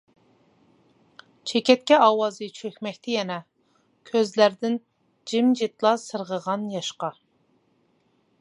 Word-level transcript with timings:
چېكەتكە 1.49 1.99
ئاۋازى 2.05 2.47
چۆكمەكتە 2.61 3.13
يەنە، 3.17 3.37
كۆزلەردىن 4.13 4.81
جىمجىتلا 5.33 5.95
سىرغىغان 6.09 6.69
ياشقا. 6.79 7.13